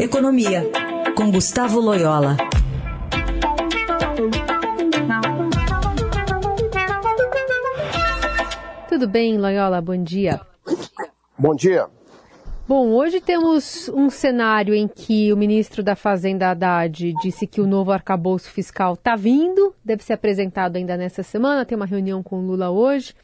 [0.00, 0.62] Economia,
[1.16, 2.36] com Gustavo Loyola.
[8.88, 9.80] Tudo bem, Loyola?
[9.80, 10.40] Bom dia.
[11.36, 11.88] Bom dia.
[12.68, 17.66] Bom, hoje temos um cenário em que o ministro da Fazenda Haddad disse que o
[17.66, 22.38] novo arcabouço fiscal está vindo, deve ser apresentado ainda nessa semana, tem uma reunião com
[22.38, 23.14] o Lula hoje,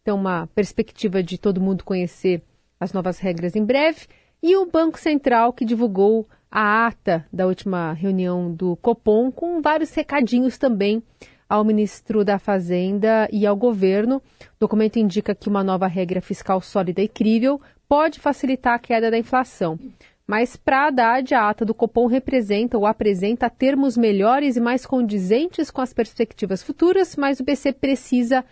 [0.00, 2.42] então uma perspectiva de todo mundo conhecer
[2.80, 4.06] as novas regras em breve.
[4.46, 9.94] E o Banco Central, que divulgou a ata da última reunião do Copom, com vários
[9.94, 11.02] recadinhos também
[11.48, 14.16] ao ministro da Fazenda e ao governo.
[14.16, 19.10] O documento indica que uma nova regra fiscal sólida e crível pode facilitar a queda
[19.10, 19.78] da inflação.
[20.26, 25.70] Mas para Haddad, a ata do Copom representa ou apresenta termos melhores e mais condizentes
[25.70, 28.44] com as perspectivas futuras, mas o BC precisa,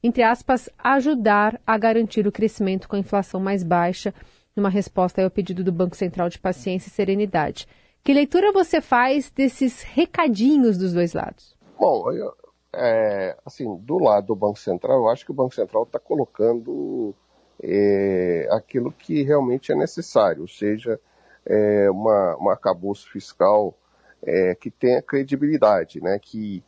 [0.00, 4.14] entre aspas, ajudar a garantir o crescimento com a inflação mais baixa
[4.56, 7.66] numa resposta ao pedido do Banco Central de paciência e serenidade.
[8.02, 11.56] Que leitura você faz desses recadinhos dos dois lados?
[11.78, 12.34] Bom, eu,
[12.72, 17.14] é, assim, do lado do Banco Central, eu acho que o Banco Central está colocando
[17.62, 20.98] é, aquilo que realmente é necessário, ou seja,
[21.44, 23.74] é, uma, uma acabouço fiscal
[24.22, 26.62] é, que tenha credibilidade, né, que,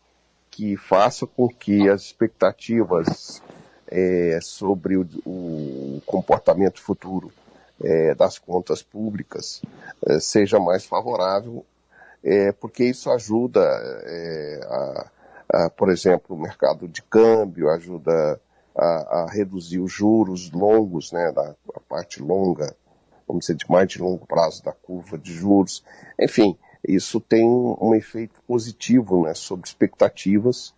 [0.51, 3.43] que faça com que as expectativas
[3.89, 7.31] é, sobre o, o comportamento futuro
[7.83, 9.63] é, das contas públicas
[10.07, 11.65] é, seja mais favorável,
[12.23, 15.11] é, porque isso ajuda, é, a,
[15.49, 18.41] a, por exemplo, o mercado de câmbio, ajuda
[18.77, 22.75] a, a reduzir os juros longos, né, da a parte longa,
[23.27, 25.85] vamos dizer, de mais de longo prazo da curva de juros.
[26.19, 30.75] Enfim, isso tem um, um efeito positivo né, sobre expectativas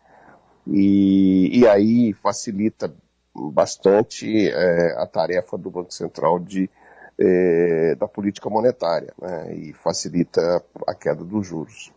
[0.66, 2.92] e, e aí facilita
[3.34, 6.70] bastante é, a tarefa do Banco Central de
[7.18, 11.92] é, da política monetária né, e facilita a queda dos juros.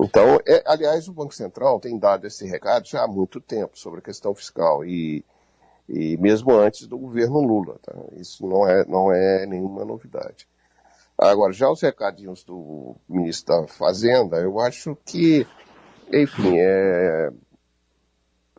[0.00, 3.98] Então, é, aliás, o Banco Central tem dado esse recado já há muito tempo sobre
[3.98, 5.24] a questão fiscal e,
[5.88, 7.78] e mesmo antes do governo Lula.
[7.82, 7.94] Tá?
[8.16, 10.46] Isso não é, não é nenhuma novidade.
[11.16, 15.44] Agora, já os recadinhos do ministro da Fazenda, eu acho que,
[16.12, 17.32] enfim, é,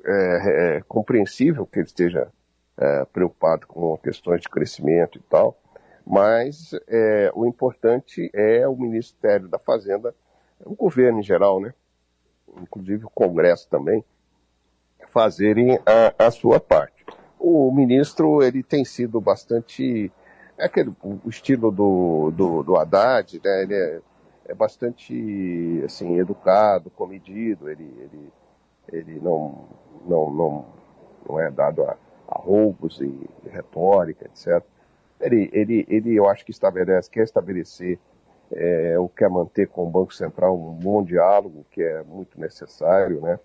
[0.06, 2.30] é, é compreensível que ele esteja
[2.80, 5.58] é, preocupado com questões de crescimento e tal,
[6.06, 10.16] mas é, o importante é o Ministério da Fazenda,
[10.66, 11.74] o governo em geral, né?
[12.58, 14.04] inclusive o Congresso também,
[15.12, 17.06] fazerem a, a sua parte.
[17.40, 20.12] O ministro ele tem sido bastante
[20.58, 23.64] é aquele o estilo do, do, do Haddad, né?
[23.64, 24.02] Ele é,
[24.48, 27.70] é bastante assim educado, comedido.
[27.70, 28.34] Ele ele,
[28.92, 29.70] ele não
[30.06, 30.66] não não
[31.28, 31.96] não é dado a
[32.32, 34.64] roubos e retórica, etc.
[35.20, 38.00] Ele, ele, ele, eu acho que estabelece, quer estabelecer
[38.52, 43.22] é, ou quer manter com o Banco Central um bom diálogo, que é muito necessário,
[43.22, 43.40] né?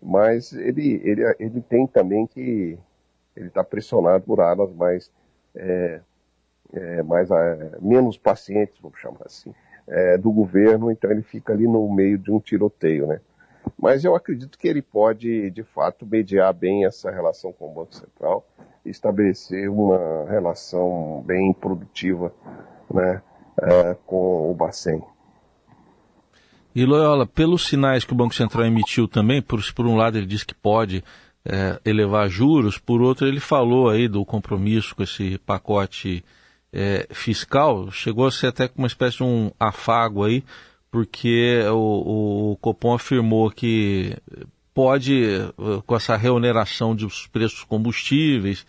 [0.00, 2.78] Mas ele, ele, ele tem também que
[3.34, 5.10] ele está pressionado por alas mais,
[5.54, 6.00] é,
[6.72, 9.52] é, mais é, menos pacientes, vamos chamar assim,
[10.20, 13.20] do governo, então ele fica ali no meio de um tiroteio, né?
[13.78, 17.94] Mas eu acredito que ele pode, de fato, mediar bem essa relação com o Banco
[17.94, 18.46] Central
[18.84, 22.32] estabelecer uma relação bem produtiva
[22.92, 23.20] né,
[23.60, 25.02] é, com o Bacen.
[26.74, 30.26] E Loyola, pelos sinais que o Banco Central emitiu também, por, por um lado ele
[30.26, 31.02] diz que pode
[31.44, 36.24] é, elevar juros, por outro ele falou aí do compromisso com esse pacote
[36.72, 40.44] é, fiscal, chegou a ser até uma espécie de um afago aí,
[40.96, 44.16] porque o, o Copom afirmou que
[44.72, 45.26] pode,
[45.84, 48.66] com essa reoneração dos preços dos combustíveis,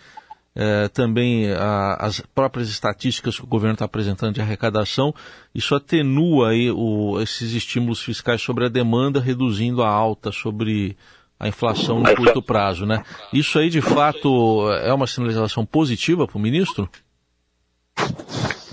[0.53, 5.15] é, também a, as próprias estatísticas que o governo está apresentando de arrecadação,
[5.55, 10.97] isso atenua aí o, esses estímulos fiscais sobre a demanda, reduzindo a alta sobre
[11.39, 13.05] a inflação no curto prazo, né?
[13.31, 16.89] Isso aí, de fato, é uma sinalização positiva para o ministro?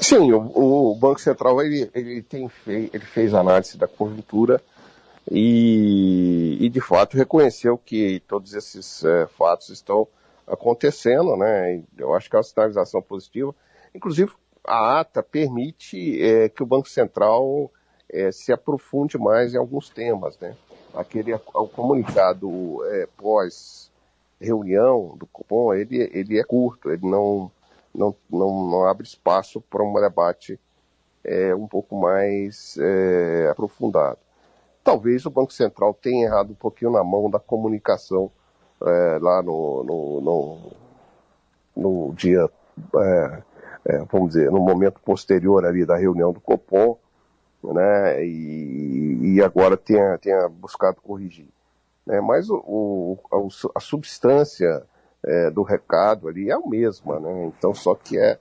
[0.05, 4.61] Sim, o, o, Banco Central ele, ele, tem fei, ele fez análise da conjuntura
[5.31, 10.07] e, e, de fato reconheceu que todos esses é, fatos estão
[10.47, 11.83] acontecendo, né?
[11.97, 13.55] Eu acho que é uma sinalização positiva.
[13.95, 14.31] Inclusive,
[14.63, 17.73] a ata permite é, que o Banco Central
[18.13, 20.55] é, se aprofunde mais em alguns temas, né?
[20.93, 22.81] Aquele o comunicado
[23.17, 23.91] pós
[24.39, 27.51] reunião do Copom, ele, ele é curto, ele não
[27.95, 30.59] não, não, não abre espaço para um debate
[31.23, 34.19] é, um pouco mais é, aprofundado.
[34.83, 38.31] Talvez o Banco Central tenha errado um pouquinho na mão da comunicação
[38.83, 40.73] é, lá no, no, no,
[41.75, 42.51] no dia
[42.97, 43.43] é,
[43.85, 46.99] é, vamos dizer, no momento posterior ali da reunião do Copom,
[47.63, 51.49] né, e, e agora tenha, tenha buscado corrigir.
[52.07, 54.83] Né, mas o, o, a, a, substância
[55.25, 58.39] é, do recado ali é a mesma, né, então só que é,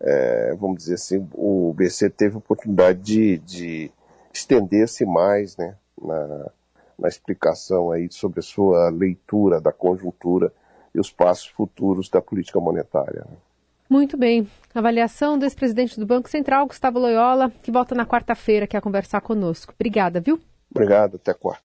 [0.00, 3.90] é, vamos dizer assim, o BC teve oportunidade de, de
[4.32, 6.50] estender-se mais, né, na,
[6.98, 10.52] na explicação aí sobre a sua leitura da conjuntura
[10.94, 13.26] e os passos futuros da política monetária.
[13.88, 14.48] Muito bem.
[14.74, 19.20] Avaliação do ex-presidente do Banco Central, Gustavo Loyola, que volta na quarta-feira aqui a conversar
[19.20, 19.74] conosco.
[19.74, 20.40] Obrigada, viu?
[20.70, 21.60] Obrigado, até quarta.